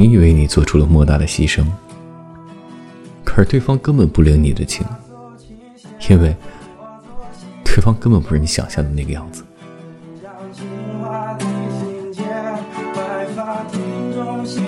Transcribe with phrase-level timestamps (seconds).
[0.00, 1.62] 你以为你做出了莫大的牺牲，
[3.22, 4.82] 可是对方根本不领你的情，
[6.08, 6.34] 因为
[7.62, 9.44] 对方根本不是你想象的那个样子。
[10.22, 10.64] 让情
[11.02, 12.24] 话的心间
[12.94, 13.62] 白发
[14.14, 14.64] 中心